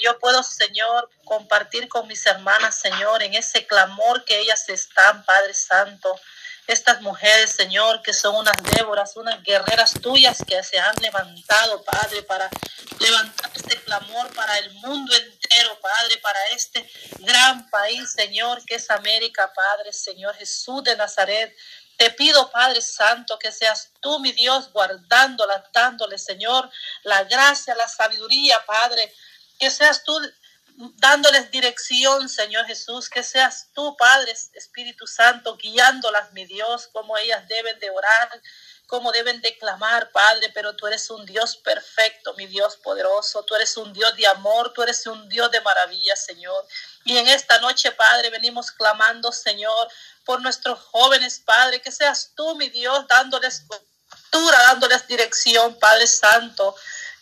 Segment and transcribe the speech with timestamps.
[0.00, 5.54] yo puedo, Señor, compartir con mis hermanas, Señor, en ese clamor que ellas están, Padre
[5.54, 6.18] Santo.
[6.66, 12.22] Estas mujeres, Señor, que son unas Déboras, unas guerreras tuyas que se han levantado, Padre,
[12.24, 12.50] para
[13.00, 18.90] levantar este clamor para el mundo entero, Padre, para este gran país, Señor, que es
[18.90, 21.56] América, Padre, Señor Jesús de Nazaret.
[21.96, 26.70] Te pido, Padre Santo, que seas tú, mi Dios, guardándolas, dándole, Señor,
[27.02, 29.12] la gracia, la sabiduría, Padre.
[29.58, 30.18] Que seas tú
[30.96, 37.48] dándoles dirección, Señor Jesús, que seas tú, Padre Espíritu Santo, guiándolas, mi Dios, como ellas
[37.48, 38.40] deben de orar,
[38.86, 43.56] como deben de clamar, Padre, pero tú eres un Dios perfecto, mi Dios poderoso, tú
[43.56, 46.66] eres un Dios de amor, tú eres un Dios de maravilla, Señor.
[47.04, 49.88] Y en esta noche, Padre, venimos clamando, Señor,
[50.24, 56.74] por nuestros jóvenes, Padre, que seas tú, mi Dios, dándoles cultura, dándoles dirección, Padre Santo.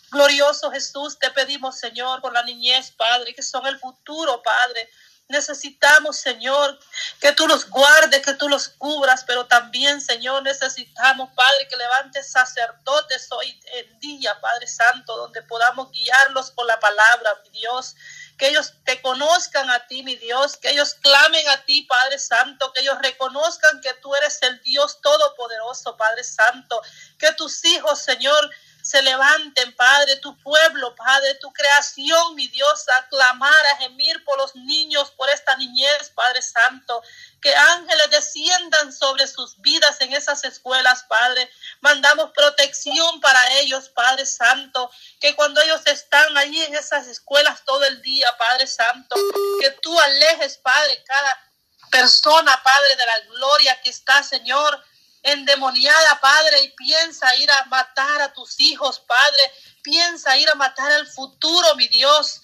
[0.09, 4.89] Glorioso Jesús, te pedimos, Señor, por la niñez, Padre, que son el futuro, Padre.
[5.29, 6.79] Necesitamos, Señor,
[7.19, 12.31] que tú los guardes, que tú los cubras, pero también, Señor, necesitamos, Padre, que levantes
[12.31, 17.95] sacerdotes hoy en día, Padre Santo, donde podamos guiarlos por la palabra, mi Dios.
[18.37, 22.71] Que ellos te conozcan a ti, mi Dios, que ellos clamen a ti, Padre Santo,
[22.71, 26.81] que ellos reconozcan que tú eres el Dios todopoderoso, Padre Santo,
[27.17, 28.49] que tus hijos, Señor,
[28.87, 34.37] se levanten, Padre, tu pueblo, Padre, tu creación, mi Dios, a clamar, a gemir por
[34.37, 37.03] los niños, por esta niñez, Padre Santo.
[37.41, 41.51] Que ángeles desciendan sobre sus vidas en esas escuelas, Padre.
[41.81, 44.89] Mandamos protección para ellos, Padre Santo.
[45.19, 49.17] Que cuando ellos están allí en esas escuelas todo el día, Padre Santo,
[49.59, 51.51] que tú alejes, Padre, cada
[51.91, 54.81] persona, Padre, de la gloria que está, Señor,
[55.27, 59.39] endemoniada, Padre, y piensa ir a matar a tus hijos, Padre.
[59.83, 62.41] Piensa ir a matar al futuro, mi Dios.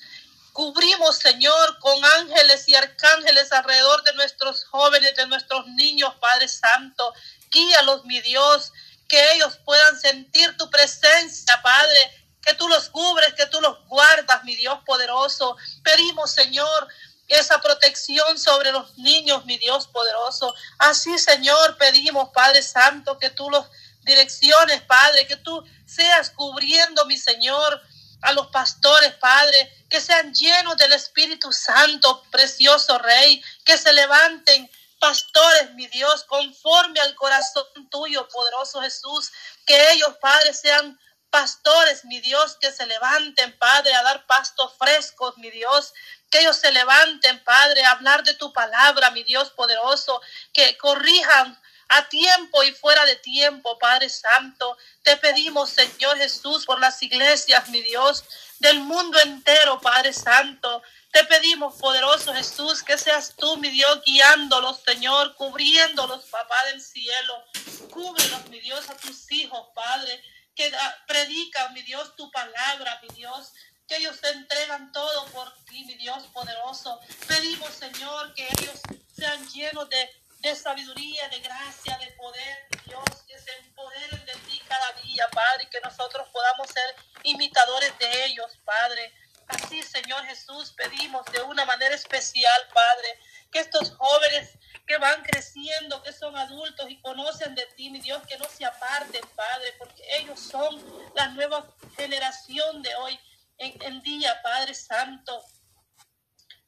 [0.52, 7.14] Cubrimos, Señor, con ángeles y arcángeles alrededor de nuestros jóvenes, de nuestros niños, Padre Santo.
[7.50, 8.72] Guíalos, mi Dios,
[9.08, 12.28] que ellos puedan sentir tu presencia, Padre.
[12.42, 15.56] Que tú los cubres, que tú los guardas, mi Dios poderoso.
[15.84, 16.90] Pedimos, Señor,
[17.28, 20.54] esa protección sobre los niños, mi Dios poderoso.
[20.78, 23.66] Así, Señor, pedimos, Padre Santo, que tú los
[24.02, 27.82] direcciones, Padre, que tú seas cubriendo, mi Señor,
[28.22, 34.70] a los pastores, Padre, que sean llenos del Espíritu Santo, precioso Rey, que se levanten
[35.00, 39.32] pastores, mi Dios, conforme al corazón tuyo, poderoso Jesús,
[39.66, 40.98] que ellos, Padre, sean
[41.30, 45.94] pastores, mi Dios, que se levanten, Padre, a dar pastos frescos, mi Dios,
[46.34, 50.20] que ellos se levanten, Padre, a hablar de tu palabra, mi Dios poderoso,
[50.52, 54.76] que corrijan a tiempo y fuera de tiempo, Padre Santo.
[55.04, 58.24] Te pedimos, Señor Jesús, por las iglesias, mi Dios,
[58.58, 60.82] del mundo entero, Padre Santo.
[61.12, 67.44] Te pedimos, poderoso Jesús, que seas tú, mi Dios, guiándolos, Señor, cubriéndolos, papá del cielo.
[67.92, 70.20] Cúbrelos, mi Dios, a tus hijos, Padre,
[70.56, 70.74] que
[71.06, 73.52] predican, mi Dios, tu palabra, mi Dios
[73.94, 77.00] que ellos te entregan todo por ti, mi Dios poderoso.
[77.28, 78.82] Pedimos, Señor, que ellos
[79.16, 80.10] sean llenos de,
[80.40, 85.66] de sabiduría, de gracia, de poder, Dios, que se empoderen de ti cada día, Padre,
[85.66, 89.14] y que nosotros podamos ser imitadores de ellos, Padre.
[89.48, 93.20] Así, Señor Jesús, pedimos de una manera especial, Padre,
[93.52, 98.26] que estos jóvenes que van creciendo, que son adultos y conocen de ti, mi Dios,
[98.28, 100.84] que no se aparten, Padre, porque ellos son
[101.14, 103.20] la nueva generación de hoy
[103.64, 105.44] en día, Padre Santo.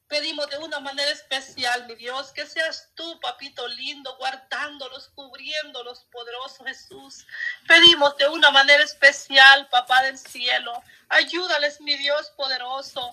[0.07, 6.63] Pedimos de una manera especial, mi Dios, que seas tú, papito lindo, guardándolos, cubriéndolos, poderoso
[6.63, 7.25] Jesús.
[7.67, 10.71] Pedimos de una manera especial, papá del cielo.
[11.09, 13.11] Ayúdales, mi Dios poderoso.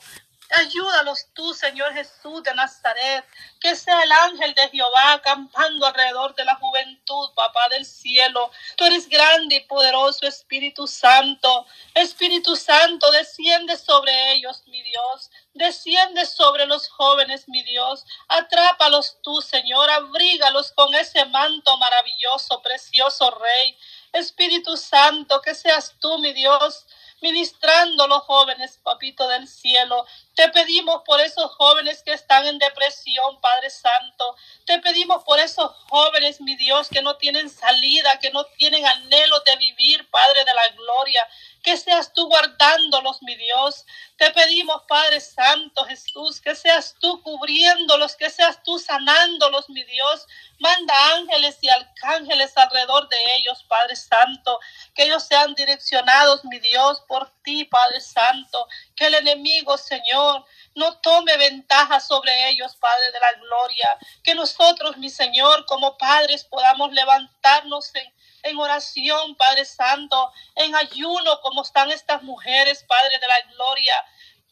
[0.55, 3.25] Ayúdalos tú, Señor Jesús de Nazaret,
[3.59, 8.51] que sea el ángel de Jehová acampando alrededor de la juventud, papá del cielo.
[8.77, 11.67] Tú eres grande y poderoso, Espíritu Santo.
[11.95, 15.31] Espíritu Santo, desciende sobre ellos, mi Dios.
[15.55, 18.05] Desciende sobre los jóvenes, mi Dios.
[18.29, 19.89] Atrápalos tú, Señor.
[19.89, 23.79] Abrígalos con ese manto maravilloso, precioso Rey.
[24.13, 26.85] Espíritu Santo, que seas tú, mi Dios
[27.23, 30.05] ministrando los jóvenes, papito del cielo.
[30.35, 34.37] Te pedimos por esos jóvenes que están en depresión, Padre Santo.
[34.67, 39.41] Te pedimos por esos jóvenes, mi Dios, que no tienen salida, que no tienen anhelo
[39.41, 41.27] de vivir, Padre de la gloria.
[41.63, 43.87] Que seas tú guardándolos, mi Dios.
[44.17, 50.27] Te pedimos, Padre Santo Jesús, que seas tú cubriéndolos, que seas tú sanándolos, mi Dios.
[50.59, 54.59] Manda ángeles y arcángeles alrededor de ellos, Padre Santo,
[54.95, 58.67] que ellos sean direccionados, mi Dios, por ti, Padre Santo.
[58.97, 60.45] Que el enemigo, Señor,
[60.75, 63.99] no tome ventaja sobre ellos, Padre de la gloria.
[64.25, 68.13] Que nosotros, mi Señor, como padres podamos levantarnos en,
[68.43, 73.95] en oración, Padre Santo, en ayuno, como están estas mujeres, Padre de la gloria.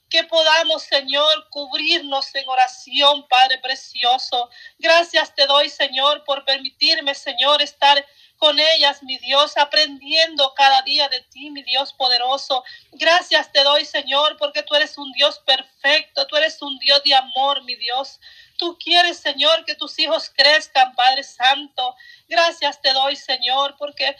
[0.08, 4.50] Que podamos, Señor, cubrirnos en oración, Padre precioso.
[4.78, 8.04] Gracias te doy, Señor, por permitirme, Señor, estar
[8.40, 12.64] con ellas, mi Dios, aprendiendo cada día de ti, mi Dios poderoso.
[12.93, 17.14] Gracias te doy, Señor, porque tú eres un Dios perfecto, tú eres un Dios de
[17.14, 18.19] amor, mi Dios.
[18.60, 21.96] Tú quieres, Señor, que tus hijos crezcan, Padre Santo.
[22.28, 24.14] Gracias te doy, Señor, porque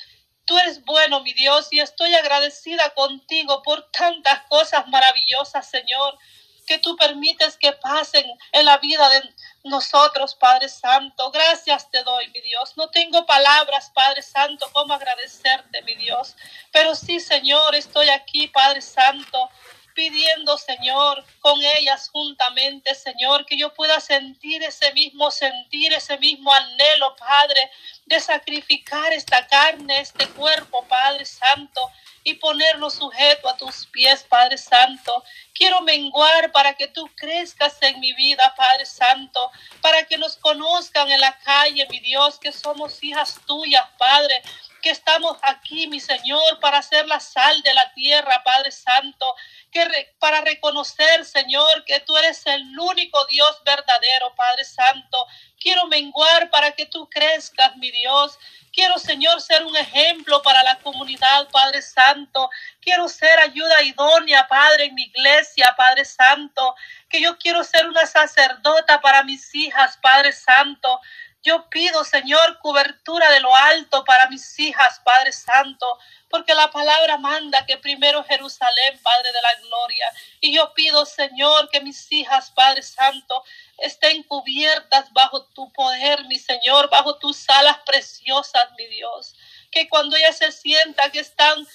[0.47, 6.19] tú eres bueno, mi Dios, y estoy agradecida contigo por tantas cosas maravillosas, Señor,
[6.67, 9.23] que tú permites que pasen en la vida de
[9.65, 11.31] nosotros, Padre Santo.
[11.31, 12.79] Gracias te doy, mi Dios.
[12.79, 16.35] No tengo palabras, Padre Santo, cómo agradecerte, mi Dios.
[16.73, 19.51] Pero sí, Señor, estoy aquí, Padre Santo,
[19.95, 26.53] pidiendo, Señor, con ellas juntamente, Señor, que yo pueda sentir ese mismo sentir, ese mismo
[26.53, 27.71] anhelo, Padre,
[28.07, 31.81] de sacrificar esta carne, este cuerpo, Padre Santo,
[32.23, 35.25] y ponerlo sujeto a tus pies, Padre Santo.
[35.55, 39.51] Quiero menguar para que tú crezcas en mi vida, Padre Santo,
[39.81, 44.43] para que nos conozcan en la calle, mi Dios, que somos hijas tuyas, Padre,
[44.83, 49.35] que estamos aquí, mi Señor, para hacer la sal de la tierra, Padre Santo,
[49.71, 55.27] que para reconocer, Señor, que tú eres el único Dios verdadero, Padre Santo.
[55.59, 58.39] Quiero menguar para que tú crezcas, mi Dios.
[58.73, 62.49] Quiero, Señor, ser un ejemplo para la comunidad, Padre Santo.
[62.81, 66.75] Quiero ser ayuda idónea, Padre, en mi iglesia, Padre Santo.
[67.09, 71.01] Que yo quiero ser una sacerdota para mis hijas, Padre Santo.
[71.43, 75.99] Yo pido, Señor, cobertura de lo alto para mis hijas, Padre Santo,
[76.29, 80.13] porque la palabra manda que primero Jerusalén, Padre de la Gloria.
[80.41, 83.43] Y yo pido, Señor, que mis hijas, Padre Santo,
[83.79, 89.35] estén cubiertas bajo tu poder, mi Señor, bajo tus alas preciosas, mi Dios.
[89.71, 91.67] Que cuando ellas se sienta que están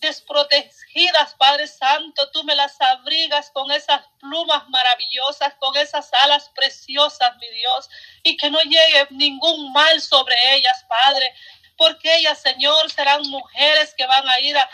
[0.00, 7.36] desprotegidas, Padre Santo, tú me las abrigas con esas plumas maravillosas, con esas alas preciosas,
[7.38, 7.88] mi Dios,
[8.22, 11.34] y que no llegue ningún mal sobre ellas, Padre,
[11.78, 14.68] porque ellas, Señor, serán mujeres que van a ir a,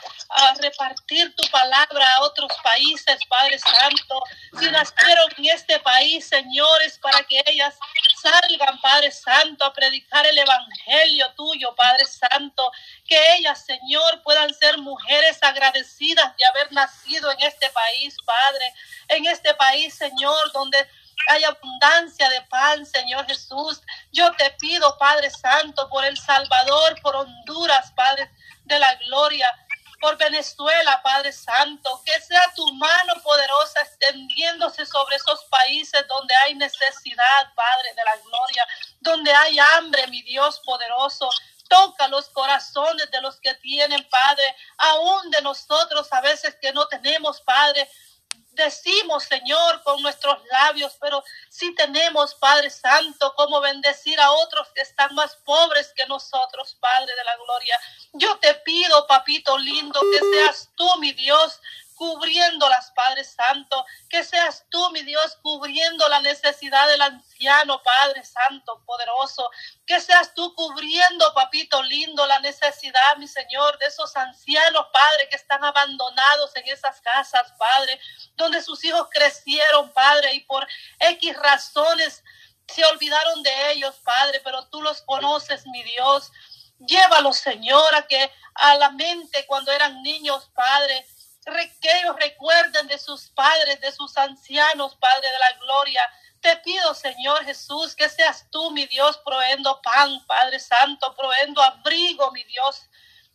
[0.58, 4.22] repartir tu palabra a otros países, Padre Santo.
[4.58, 7.74] Si nacieron en este país, señores, para que ellas
[8.22, 12.72] salgan, Padre Santo, a predicar el Evangelio tuyo, Padre Santo.
[13.06, 18.72] Que ellas, Señor, puedan ser mujeres agradecidas de haber nacido en este país, Padre.
[19.08, 20.88] En este país, Señor, donde
[21.28, 23.80] hay abundancia de pan, Señor Jesús.
[24.12, 28.30] Yo te pido, Padre Santo, por El Salvador, por Honduras, Padre
[28.64, 29.48] de la gloria,
[30.00, 36.54] por Venezuela, Padre Santo, que sea tu mano poderosa extendiéndose sobre esos países donde hay
[36.54, 38.66] necesidad, Padre de la gloria,
[39.00, 41.30] donde hay hambre, mi Dios poderoso.
[41.68, 46.86] Toca los corazones de los que tienen, Padre, aún de nosotros a veces que no
[46.88, 47.88] tenemos, Padre
[48.54, 54.82] decimos, Señor, con nuestros labios, pero si tenemos, Padre Santo, como bendecir a otros que
[54.82, 57.78] están más pobres que nosotros, Padre de la Gloria.
[58.12, 61.60] Yo te pido, papito lindo, que seas tú, mi Dios,
[61.94, 63.84] cubriéndolas, Padre Santo.
[64.08, 69.50] Que seas tú, mi Dios, cubriendo la necesidad del anciano, Padre Santo, poderoso.
[69.86, 75.36] Que seas tú cubriendo, papito lindo, la necesidad, mi Señor, de esos ancianos, Padre, que
[75.36, 78.00] están abandonados en esas casas, Padre,
[78.34, 80.66] donde sus hijos crecieron, Padre, y por
[80.98, 82.22] X razones
[82.68, 86.32] se olvidaron de ellos, Padre, pero tú los conoces, mi Dios.
[86.78, 91.06] Llévalos, Señor, a que a la mente cuando eran niños, Padre,
[91.44, 96.02] que ellos recuerden de sus padres, de sus ancianos, Padre de la gloria.
[96.40, 102.30] Te pido, Señor Jesús, que seas tú, mi Dios, proveendo pan, Padre Santo, proveendo abrigo,
[102.32, 102.88] mi Dios.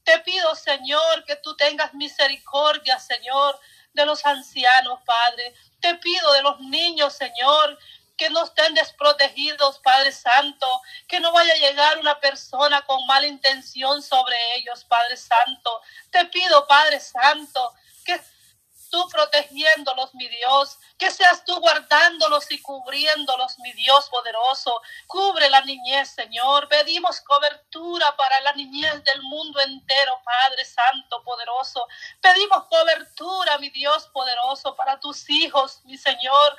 [0.03, 3.59] Te pido, Señor, que tú tengas misericordia, Señor,
[3.93, 5.53] de los ancianos, Padre.
[5.79, 7.77] Te pido de los niños, Señor,
[8.17, 10.67] que no estén desprotegidos, Padre Santo,
[11.07, 15.81] que no vaya a llegar una persona con mala intención sobre ellos, Padre Santo.
[16.11, 17.73] Te pido, Padre Santo,
[18.17, 18.21] que
[18.89, 24.81] tú protegiéndolos, mi Dios, que seas tú guardándolos y cubriéndolos, mi Dios poderoso.
[25.07, 26.67] Cubre la niñez, Señor.
[26.67, 31.87] Pedimos cobertura para la niñez del mundo entero, Padre Santo, poderoso.
[32.21, 36.57] Pedimos cobertura, mi Dios poderoso, para tus hijos, mi Señor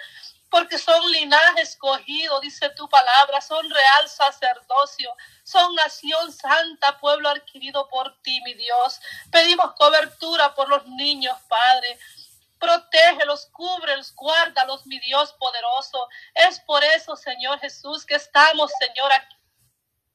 [0.51, 7.89] porque son linaje escogido, dice tu palabra, son real sacerdocio, son nación santa, pueblo adquirido
[7.89, 9.01] por ti, mi Dios.
[9.31, 11.99] Pedimos cobertura por los niños, Padre.
[12.59, 16.09] Protégelos, cúbrelos, guárdalos, mi Dios poderoso.
[16.35, 19.37] Es por eso, Señor Jesús, que estamos, Señor, aquí,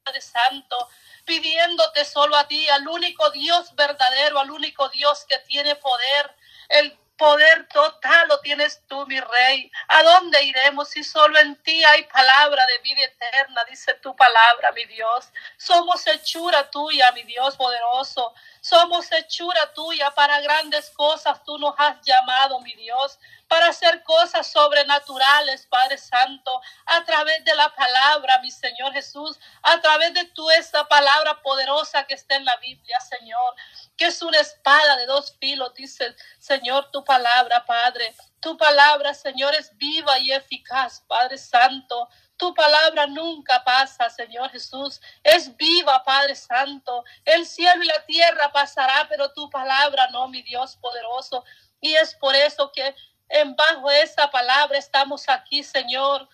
[0.04, 0.90] Padre Santo,
[1.24, 6.36] pidiéndote solo a ti, al único Dios verdadero, al único Dios que tiene poder,
[6.70, 9.72] el Poder total lo tienes tú, mi rey.
[9.88, 13.64] ¿A dónde iremos si solo en ti hay palabra de vida eterna?
[13.70, 15.30] Dice tu palabra, mi Dios.
[15.58, 18.34] Somos hechura tuya, mi Dios poderoso.
[18.68, 21.44] Somos hechura tuya para grandes cosas.
[21.44, 27.56] Tú nos has llamado, mi Dios para hacer cosas sobrenaturales, Padre Santo, a través de
[27.56, 32.46] la palabra, mi Señor Jesús, a través de tu esa palabra poderosa que está en
[32.46, 33.56] la Biblia, Señor,
[33.98, 38.16] que es una espada de dos filos, dice Señor, tu palabra, Padre.
[38.42, 42.10] Tu palabra, Señor, es viva y eficaz, Padre Santo.
[42.38, 45.00] Tu palabra nunca pasa, Señor Jesús.
[45.24, 47.04] Es viva, Padre Santo.
[47.24, 51.44] El cielo y la tierra pasará, pero tu palabra no, mi Dios poderoso.
[51.80, 52.96] Y es por eso que
[53.30, 56.28] en bajo esa palabra estamos aquí, Señor.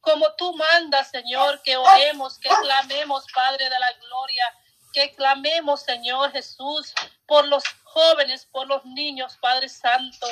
[0.00, 4.54] Como tú mandas, Señor, que oremos, que clamemos, Padre de la Gloria,
[4.92, 6.94] que clamemos, Señor Jesús,
[7.26, 10.26] por los jóvenes, por los niños, Padre Santo.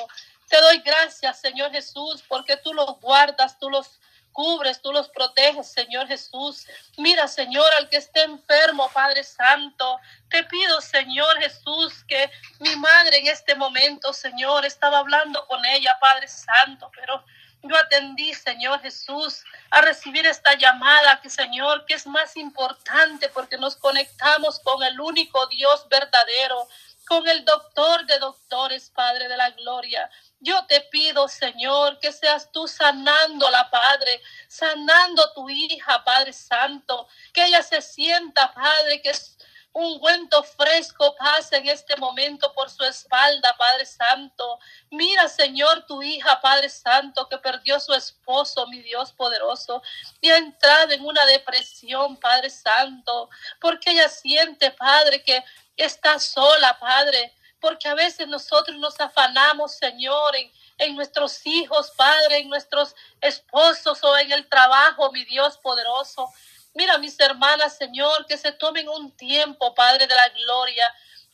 [0.49, 4.01] Te doy gracias, Señor Jesús, porque tú los guardas, tú los
[4.33, 6.67] cubres, tú los proteges, Señor Jesús.
[6.97, 9.99] Mira, Señor, al que esté enfermo, Padre Santo.
[10.29, 15.97] Te pido, Señor Jesús, que mi madre en este momento, Señor, estaba hablando con ella,
[16.01, 17.25] Padre Santo, pero
[17.63, 23.57] yo atendí, Señor Jesús, a recibir esta llamada que, Señor, que es más importante porque
[23.57, 26.67] nos conectamos con el único Dios verdadero,
[27.07, 30.11] con el doctor de doctores, Padre de la Gloria.
[30.41, 37.45] Yo te pido, Señor, que seas tú sanándola, Padre, sanando tu hija, Padre Santo, que
[37.45, 39.37] ella se sienta, Padre, que es
[39.75, 44.59] un cuento fresco pase en este momento por su espalda, Padre Santo.
[44.91, 49.83] Mira, Señor, tu hija, Padre Santo, que perdió su esposo, mi Dios poderoso,
[50.21, 53.31] y ha entrado en una depresión, Padre Santo,
[53.61, 55.43] porque ella siente, Padre, que
[55.77, 62.39] está sola, Padre porque a veces nosotros nos afanamos, Señor, en, en, nuestros hijos, Padre,
[62.39, 66.29] en nuestros esposos o en el trabajo, mi Dios poderoso.
[66.75, 70.85] Mira, mis hermanas, Señor, que se tomen un tiempo, Padre de la Gloria,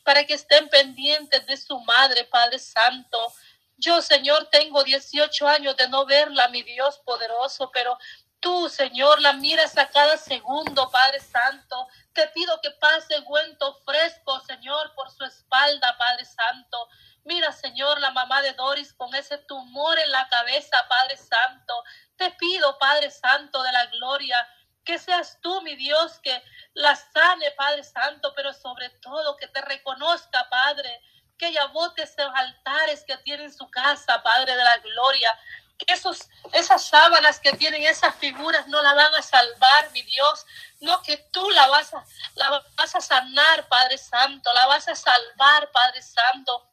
[0.03, 3.33] para que estén pendientes de su madre, Padre Santo.
[3.77, 7.97] Yo, Señor, tengo 18 años de no verla, mi Dios poderoso, pero
[8.39, 11.87] Tú, Señor, la miras a cada segundo, Padre Santo.
[12.13, 16.87] Te pido que pase cuento fresco, Señor, por su espalda, Padre Santo.
[17.25, 21.83] Mira, Señor, la mamá de Doris con ese tumor en la cabeza, Padre Santo.
[22.15, 24.47] Te pido, Padre Santo de la gloria,
[24.85, 26.41] que seas tú, mi Dios, que
[26.73, 31.01] la sane, Padre Santo, pero sobre todo que te reconozca, Padre,
[31.37, 35.39] que ella bote esos altares que tiene en su casa, Padre de la gloria,
[35.87, 40.45] esos, esas sábanas que tienen esas figuras no la van a salvar, mi Dios.
[40.81, 42.03] No que tú la vas a,
[42.35, 46.65] la vas a sanar, Padre Santo, la vas a salvar, Padre Santo.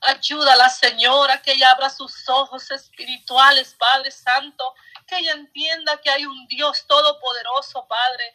[0.00, 4.74] Ayúdala, Señora, que ella abra sus ojos espirituales, Padre Santo,
[5.06, 8.34] que ella entienda que hay un Dios todopoderoso, Padre,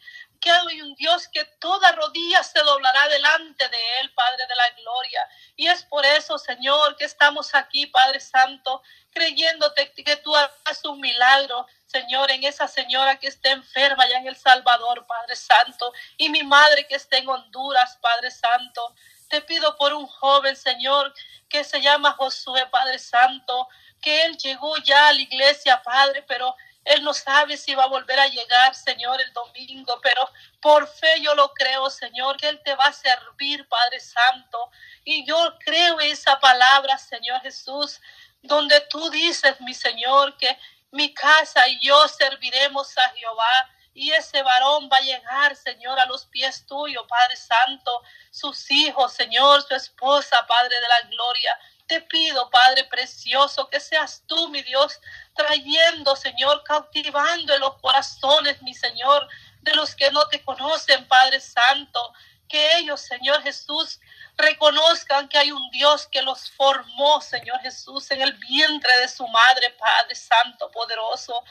[0.52, 5.28] hay un Dios que toda rodilla se doblará delante de Él, Padre de la gloria.
[5.56, 8.82] Y es por eso, Señor, que estamos aquí, Padre Santo,
[9.12, 14.28] creyéndote que tú hagas un milagro, Señor, en esa señora que está enferma allá en
[14.28, 18.96] El Salvador, Padre Santo, y mi madre que está en Honduras, Padre Santo.
[19.30, 21.14] Te pido por un joven, Señor,
[21.50, 23.68] que se llama Josué, Padre Santo,
[24.02, 27.88] que él llegó ya a la iglesia, Padre, pero él no sabe si va a
[27.88, 32.62] volver a llegar, Señor, el domingo, pero por fe yo lo creo, Señor, que Él
[32.64, 34.70] te va a servir, Padre Santo.
[35.06, 38.02] Y yo creo esa palabra, Señor Jesús,
[38.42, 40.58] donde tú dices, mi Señor, que
[40.92, 43.70] mi casa y yo serviremos a Jehová.
[43.96, 49.14] Y ese varón va a llegar, Señor, a los pies tuyos, Padre Santo, sus hijos,
[49.14, 51.60] Señor, su esposa, Padre de la gloria.
[51.88, 55.00] Te pido, Padre precioso, que seas tú, mi Dios,
[55.36, 59.28] trayendo, Señor, cautivando en los corazones, mi Señor,
[59.62, 62.14] de los que no te conocen, Padre Santo
[62.54, 64.00] que ellos, Señor Jesús,
[64.38, 69.28] reconozcan que hay un Dios que los formó, Señor Jesús, en el vientre de su
[69.28, 71.44] madre, Padre Santo, poderoso.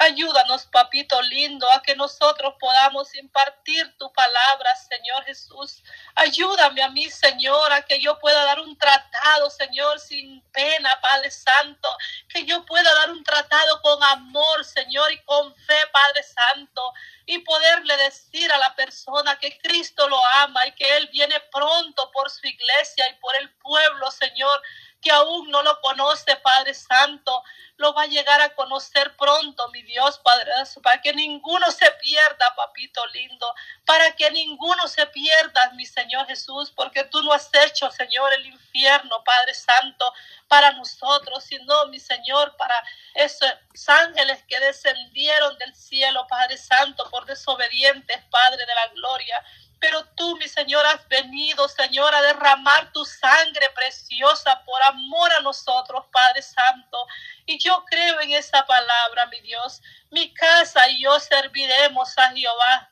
[0.00, 5.82] Ayúdanos, papito lindo, a que nosotros podamos impartir tu palabra, Señor Jesús.
[6.14, 11.32] Ayúdame a mí, Señor, a que yo pueda dar un tratado, Señor, sin pena, Padre
[11.32, 11.88] Santo.
[12.28, 16.92] Que yo pueda dar un tratado con amor, Señor, y con fe, Padre Santo.
[17.26, 22.08] Y poderle decir a la persona que Cristo lo ama y que Él viene pronto
[22.12, 24.62] por su iglesia y por el pueblo, Señor
[25.00, 27.42] que aún no lo conoce, Padre Santo,
[27.76, 30.50] lo va a llegar a conocer pronto, mi Dios, Padre,
[30.82, 36.72] para que ninguno se pierda, papito lindo, para que ninguno se pierda, mi Señor Jesús,
[36.74, 40.12] porque tú no has hecho, Señor, el infierno, Padre Santo,
[40.48, 42.74] para nosotros, sino, mi Señor, para
[43.14, 43.48] esos
[43.86, 49.44] ángeles que descendieron del cielo, Padre Santo, por desobedientes, Padre de la gloria.
[49.80, 55.40] Pero tú, mi Señor, has venido, Señor, a derramar tu sangre preciosa por amor a
[55.40, 57.06] nosotros, Padre Santo.
[57.46, 59.80] Y yo creo en esa palabra, mi Dios.
[60.10, 62.90] Mi casa y yo serviremos a Jehová.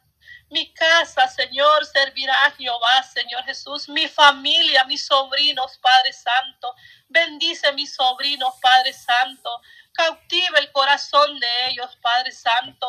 [0.51, 3.89] Mi casa, Señor, servirá a Jehová, Señor Jesús.
[3.89, 6.75] Mi familia, mis sobrinos, Padre Santo.
[7.09, 9.61] Bendice mis sobrinos, Padre Santo.
[9.93, 12.87] Cautiva el corazón de ellos, Padre Santo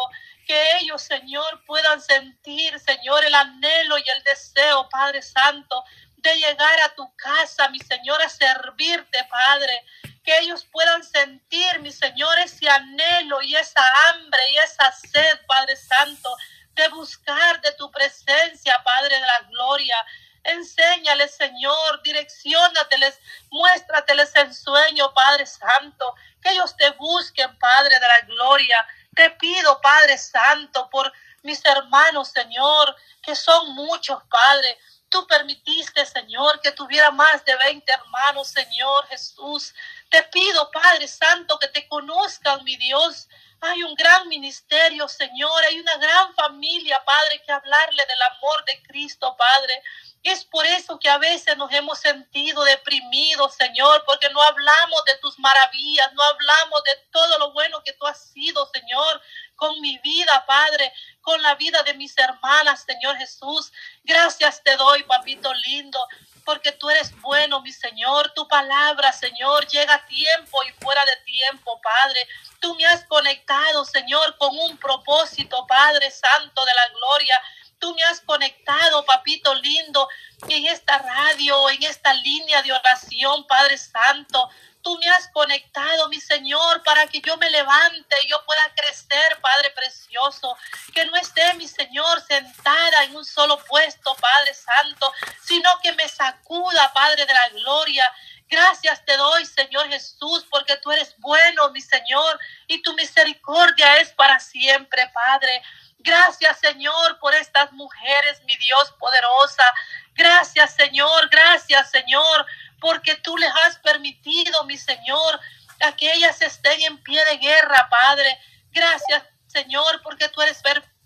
[0.47, 5.83] que ellos, Señor, puedan sentir, Señor, el anhelo y el deseo, Padre Santo,
[6.15, 9.83] de llegar a tu casa, mi Señor, a servirte, Padre.
[10.23, 15.75] Que ellos puedan sentir, mi Señor, ese anhelo y esa hambre y esa sed, Padre
[15.75, 16.35] Santo,
[16.77, 19.96] de buscar de tu presencia, Padre de la gloria.
[20.43, 23.19] Enséñales, Señor, direccionateles,
[23.50, 29.81] muéstrateles en sueño, Padre Santo, que ellos te busquen, Padre de la gloria, te pido,
[29.81, 34.77] Padre Santo, por mis hermanos, Señor, que son muchos, Padre.
[35.10, 39.74] Tú permitiste, Señor, que tuviera más de 20 hermanos, Señor Jesús.
[40.10, 43.27] Te pido, Padre Santo, que te conozcan, mi Dios.
[43.59, 45.63] Hay un gran ministerio, Señor.
[45.65, 49.81] Hay una gran familia, Padre, que hablarle del amor de Cristo, Padre.
[50.23, 55.17] Es por eso que a veces nos hemos sentido deprimidos, Señor, porque no hablamos de
[55.17, 59.21] tus maravillas, no hablamos de todo lo bueno que tú has sido, Señor,
[59.55, 63.71] con mi vida, Padre, con la vida de mis hermanas, Señor Jesús.
[64.03, 65.99] Gracias te doy, papito lindo,
[66.48, 68.32] porque tú eres bueno, mi Señor.
[68.34, 72.25] Tu palabra, Señor, llega a tiempo y fuera de tiempo, Padre.
[72.62, 77.36] Tú me has conectado, Señor, con un propósito, Padre Santo de la gloria.
[77.79, 80.07] Tú me has conectado, papito lindo,
[80.48, 84.50] en esta radio, en esta línea de oración, Padre Santo.
[84.87, 89.37] Tú me has conectado, mi Señor, para que yo me levante y yo pueda crecer,
[89.41, 90.57] Padre precioso.
[90.93, 95.11] Que no esté, mi Señor, sentada en un solo puesto, Padre Santo,
[95.43, 98.09] sino que me sacuda, Padre de la gloria.
[98.47, 104.13] Gracias te doy, Señor Jesús, porque tú eres bueno, mi Señor, y tu misericordia es
[104.13, 105.63] para siempre, Padre.
[106.00, 109.65] Gracias, Señor, por estas mujeres, mi Dios poderosa.
[110.13, 112.45] Gracias, Señor, gracias, Señor,
[112.79, 115.40] porque tú les has permitido, mi Señor,
[115.81, 118.40] a que ellas estén en pie de guerra, Padre.
[118.72, 120.97] Gracias, Señor, porque tú eres perfecto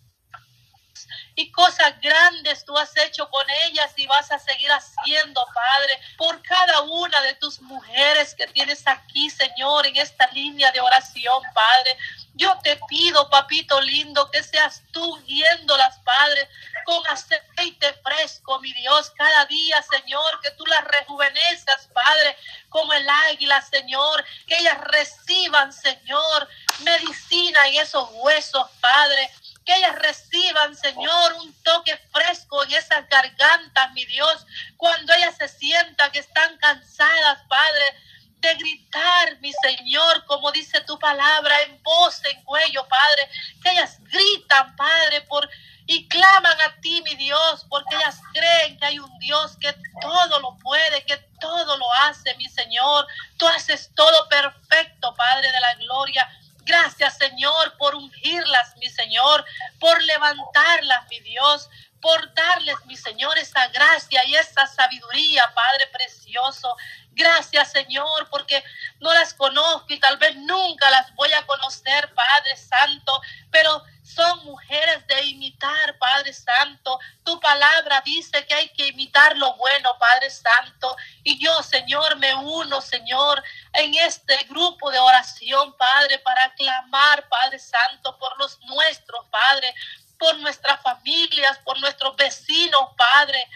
[1.35, 6.41] y cosas grandes tú has hecho con ellas y vas a seguir haciendo, Padre, por
[6.43, 11.97] cada una de tus mujeres que tienes aquí, Señor, en esta línea de oración, Padre.
[12.33, 16.49] Yo te pido, papito lindo, que seas tú guiándolas, Padre,
[16.85, 22.37] con aceite fresco, mi Dios, cada día, Señor, que tú las rejuvenezcas, Padre,
[22.69, 26.47] como el águila, Señor, que ellas reciban, Señor,
[26.79, 29.29] medicina en esos huesos, Padre,
[29.65, 34.45] que ellas reciban, Señor, un toque fresco en esas gargantas, mi Dios,
[34.77, 37.95] cuando ellas se sientan que están cansadas, Padre,
[38.39, 43.29] de gritar, mi Señor, como dice tu palabra, en voz, en cuello, Padre,
[43.61, 45.47] que ellas gritan, Padre, por
[45.87, 50.39] y claman a ti, mi Dios, porque ellas creen que hay un Dios que todo
[50.39, 53.05] lo puede, que todo lo hace, mi Señor.
[53.37, 56.29] Tú haces todo perfecto, Padre de la gloria.
[56.71, 59.43] Gracias, Señor, por ungirlas, mi Señor,
[59.77, 66.73] por levantarlas, mi Dios, por darles, mi Señor, esa gracia y esa sabiduría, Padre precioso.
[67.11, 68.63] Gracias, Señor, porque
[69.01, 74.43] no las conozco y tal vez nunca las voy a conocer, Padre Santo, pero son
[74.45, 76.99] mujeres de imitar, Padre Santo.
[77.23, 80.95] Tu palabra dice que hay que imitar lo bueno, Padre Santo.
[81.23, 87.59] Y yo, Señor, me uno, Señor, en este grupo de oración, Padre, para clamar, Padre
[87.59, 89.73] Santo, por los nuestros, Padre,
[90.17, 93.47] por nuestras familias, por nuestros vecinos, Padre.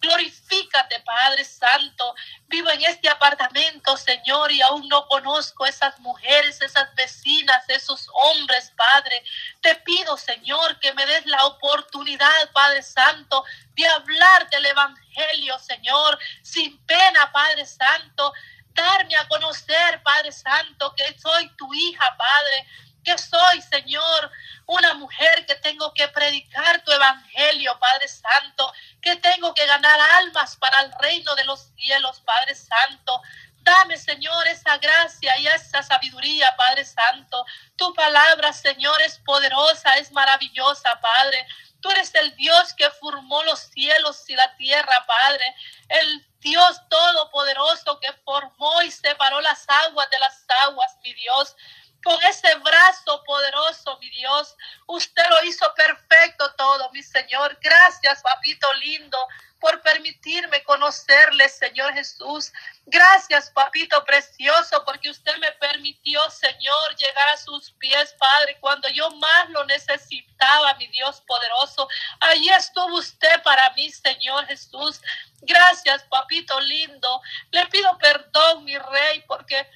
[0.00, 2.14] Glorifícate, Padre Santo.
[2.46, 8.72] Vivo en este apartamento, Señor, y aún no conozco esas mujeres, esas vecinas, esos hombres,
[8.76, 9.24] Padre.
[9.60, 16.16] Te pido, Señor, que me des la oportunidad, Padre Santo, de hablar del Evangelio, Señor,
[16.42, 18.32] sin pena, Padre Santo,
[18.74, 22.66] Darme a conocer, Padre Santo, que soy tu hija, Padre
[23.08, 24.30] que soy, Señor,
[24.66, 30.56] una mujer que tengo que predicar tu evangelio, Padre Santo, que tengo que ganar almas
[30.56, 33.22] para el reino de los cielos, Padre Santo.
[33.60, 37.44] Dame, Señor, esa gracia y esa sabiduría, Padre Santo.
[37.76, 41.46] Tu palabra, Señor, es poderosa, es maravillosa, Padre.
[41.80, 45.54] Tú eres el Dios que formó los cielos y la tierra, Padre.
[45.88, 51.56] El Dios todopoderoso que formó y separó las aguas de las aguas, mi Dios
[52.02, 54.56] con ese brazo poderoso, mi Dios.
[54.86, 57.58] Usted lo hizo perfecto todo, mi Señor.
[57.60, 59.18] Gracias, papito lindo,
[59.60, 62.52] por permitirme conocerle, Señor Jesús.
[62.86, 69.10] Gracias, papito precioso, porque usted me permitió, Señor, llegar a sus pies, Padre, cuando yo
[69.10, 71.88] más lo necesitaba, mi Dios poderoso.
[72.20, 75.00] Allí estuvo usted para mí, Señor Jesús.
[75.42, 77.20] Gracias, papito lindo.
[77.50, 79.68] Le pido perdón, mi rey, porque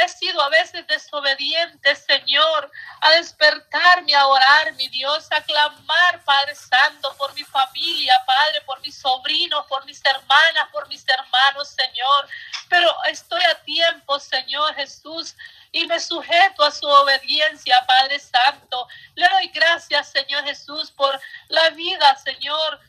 [0.00, 6.54] He sido a veces desobediente, Señor, a despertarme, a orar, mi Dios, a clamar, Padre
[6.54, 12.28] Santo, por mi familia, Padre, por mis sobrinos, por mis hermanas, por mis hermanos, Señor.
[12.68, 15.34] Pero estoy a tiempo, Señor Jesús,
[15.72, 18.86] y me sujeto a su obediencia, Padre Santo.
[19.16, 22.80] Le doy gracias, Señor Jesús, por la vida, Señor,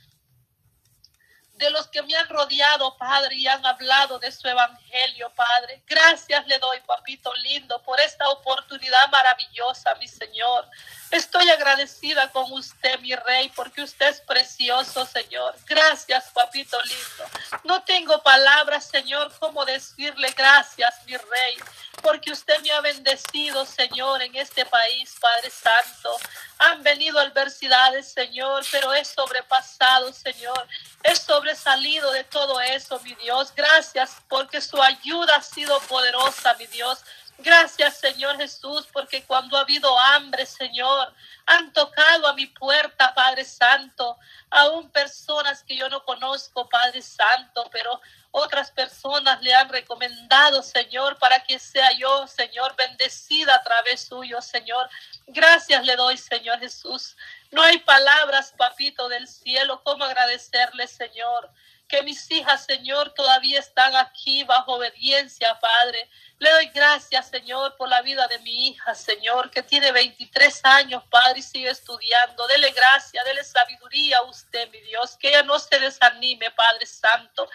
[1.60, 5.84] de los que me han rodeado, Padre, y han hablado de su evangelio, Padre.
[5.86, 10.66] Gracias le doy, papito lindo, por esta oportunidad maravillosa, mi Señor.
[11.12, 15.54] Estoy agradecida con usted, mi rey, porque usted es precioso, Señor.
[15.68, 17.62] Gracias, papito lindo.
[17.66, 21.58] No tengo palabras, Señor, como decirle gracias, mi rey,
[22.02, 26.18] porque usted me ha bendecido, Señor, en este país, Padre Santo.
[26.58, 30.68] Han venido adversidades, Señor, pero es sobrepasado, Señor.
[31.04, 33.54] Es sobresalido de todo eso, mi Dios.
[33.56, 37.04] Gracias porque su ayuda ha sido poderosa, mi Dios.
[37.42, 41.14] Gracias, Señor Jesús, porque cuando ha habido hambre, Señor,
[41.46, 44.18] han tocado a mi puerta, Padre Santo,
[44.50, 51.18] aún personas que yo no conozco, Padre Santo, pero otras personas le han recomendado, Señor,
[51.18, 54.90] para que sea yo, Señor, bendecida a través suyo, Señor.
[55.28, 57.16] Gracias le doy, Señor Jesús.
[57.52, 61.50] No hay palabras, papito del cielo, cómo agradecerle, Señor
[61.90, 66.08] que mis hijas, Señor, todavía están aquí bajo obediencia, Padre.
[66.38, 71.04] Le doy gracias, Señor, por la vida de mi hija, Señor, que tiene 23 años,
[71.10, 72.48] Padre, y sigue estudiando.
[72.48, 77.50] Dele gracia, dele sabiduría a usted, mi Dios, que ella no se desanime, Padre Santo,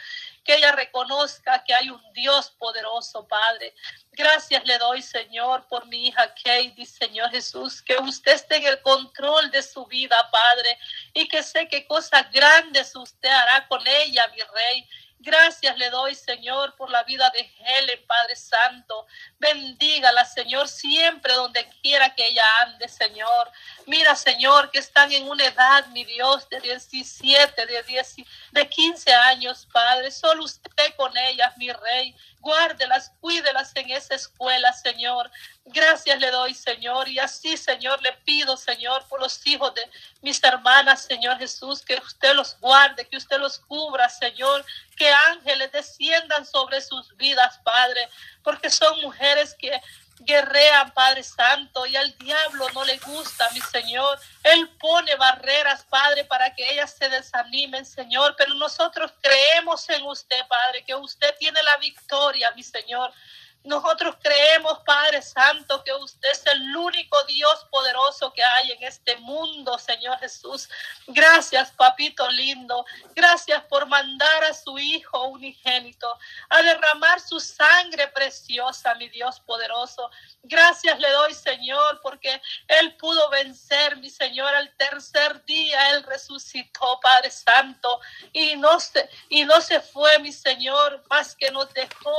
[0.44, 3.74] que ella reconozca que hay un Dios poderoso, Padre.
[4.12, 8.82] Gracias le doy, Señor, por mi hija Katie, Señor Jesús, que usted esté en el
[8.82, 10.78] control de su vida, Padre,
[11.14, 14.88] y que sé que cosas grandes usted hará con ella, mi Rey.
[15.24, 19.06] Gracias le doy, Señor, por la vida de Helen, Padre Santo.
[19.38, 23.50] Bendígala, Señor, siempre donde quiera que ella ande, Señor.
[23.86, 28.16] Mira, Señor, que están en una edad, mi Dios, de 17, de, 10,
[28.52, 30.10] de 15 años, Padre.
[30.10, 32.14] Solo usted con ellas, mi Rey.
[32.44, 35.30] Guárdelas, cuídelas en esa escuela, Señor.
[35.64, 37.08] Gracias le doy, Señor.
[37.08, 39.80] Y así, Señor, le pido, Señor, por los hijos de
[40.20, 44.62] mis hermanas, Señor Jesús, que usted los guarde, que usted los cubra, Señor.
[44.94, 48.10] Que ángeles desciendan sobre sus vidas, Padre,
[48.42, 49.80] porque son mujeres que
[50.20, 54.18] guerrean, Padre Santo, y al diablo no le gusta, mi Señor.
[54.42, 58.34] Él pone barreras, Padre, para que ellas se desanimen, Señor.
[58.36, 63.12] Pero nosotros creemos en usted, Padre, que usted tiene la victoria, mi Señor.
[63.64, 69.16] Nosotros creemos, Padre Santo, que usted es el único Dios poderoso que hay en este
[69.16, 70.68] mundo, Señor Jesús.
[71.06, 72.84] Gracias, papito lindo.
[73.14, 76.06] Gracias por mandar a su Hijo unigénito
[76.50, 80.10] a derramar su sangre preciosa, mi Dios poderoso.
[80.42, 85.42] Gracias le doy, Señor, porque Él pudo vencer, mi Señor, al tercer
[85.74, 85.90] día.
[85.90, 88.00] Él resucitó, Padre Santo,
[88.32, 92.16] y no se, y no se fue, mi Señor, más que nos dejó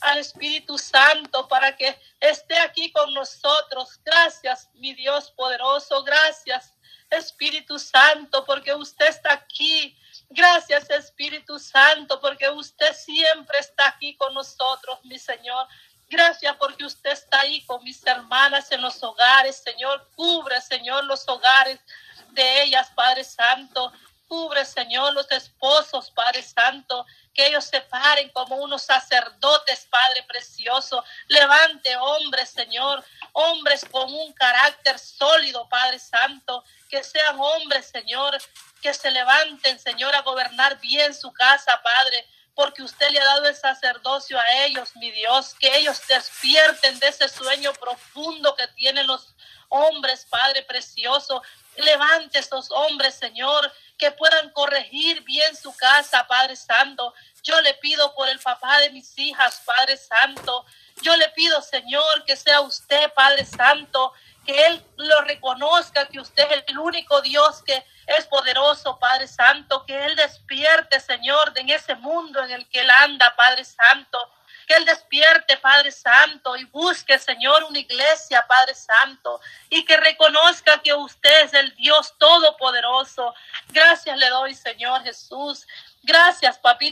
[0.00, 4.00] al Espíritu Santo para que esté aquí con nosotros.
[4.04, 6.02] Gracias, mi Dios poderoso.
[6.04, 6.74] Gracias,
[7.10, 9.96] Espíritu Santo, porque usted está aquí.
[10.28, 15.66] Gracias, Espíritu Santo, porque usted siempre está aquí con nosotros, mi Señor.
[16.08, 20.08] Gracias porque usted está ahí con mis hermanas en los hogares, Señor.
[20.14, 21.80] Cubre, Señor, los hogares
[22.36, 23.92] de ellas, Padre Santo.
[24.28, 27.04] Cubre, Señor, los esposos, Padre Santo
[27.36, 31.04] que ellos se paren como unos sacerdotes, Padre precioso.
[31.28, 38.38] Levante hombres, Señor, hombres con un carácter sólido, Padre Santo, que sean hombres, Señor,
[38.80, 43.44] que se levanten, Señor, a gobernar bien su casa, Padre porque usted le ha dado
[43.44, 49.06] el sacerdocio a ellos, mi Dios, que ellos despierten de ese sueño profundo que tienen
[49.06, 49.36] los
[49.68, 51.42] hombres, Padre precioso.
[51.76, 57.12] Levante estos hombres, Señor, que puedan corregir bien su casa, Padre Santo.
[57.42, 60.64] Yo le pido por el papá de mis hijas, Padre Santo.
[61.02, 64.14] Yo le pido, Señor, que sea usted, Padre Santo,
[64.46, 69.84] que Él lo reconozca, que usted es el único Dios que es poderoso, Padre Santo,
[69.84, 74.18] que Él despierte, Señor, en ese mundo en el que Él anda, Padre Santo.
[74.66, 80.82] Que Él despierte, Padre Santo, y busque, Señor, una iglesia, Padre Santo, y que reconozca
[80.82, 83.32] que usted es el Dios Todopoderoso.
[83.68, 85.66] Gracias le doy, Señor Jesús.
[86.02, 86.84] Gracias, papito.